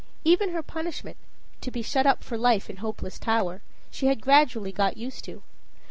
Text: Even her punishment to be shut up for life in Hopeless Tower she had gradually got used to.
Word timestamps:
Even 0.23 0.49
her 0.49 0.63
punishment 0.63 1.15
to 1.61 1.69
be 1.69 1.83
shut 1.83 2.07
up 2.07 2.23
for 2.23 2.35
life 2.35 2.71
in 2.71 2.77
Hopeless 2.77 3.19
Tower 3.19 3.61
she 3.91 4.07
had 4.07 4.19
gradually 4.19 4.71
got 4.71 4.97
used 4.97 5.23
to. 5.25 5.43